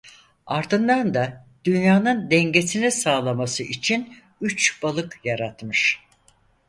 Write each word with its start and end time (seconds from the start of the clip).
Ardından 0.45 1.13
da 1.13 1.47
dünyanın 1.65 2.31
dengesini 2.31 2.91
sağlaması 2.91 3.63
için 3.63 4.15
üç 4.41 4.83
balık 4.83 5.19
yaratmış. 5.23 5.99